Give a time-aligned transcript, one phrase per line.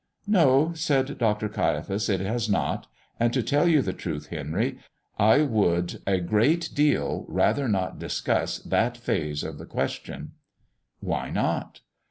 [0.25, 1.47] "No," said Dr.
[1.47, 2.87] Caiaphas, "it has not.
[3.19, 4.79] And, to tell you the truth, Henry,
[5.19, 10.31] I would a great deal rather not discuss that phase of the question."
[11.01, 11.81] "Why not?"